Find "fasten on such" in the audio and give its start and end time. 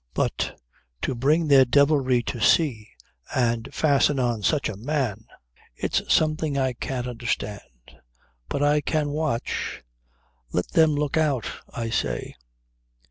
3.71-4.67